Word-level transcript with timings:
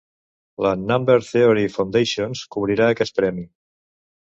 La 0.65 0.71
"Number 0.85 1.19
Theory 1.29 1.67
Foundation" 1.75 2.37
cobrirà 2.59 2.91
aquest 2.97 3.19
premi. 3.23 3.51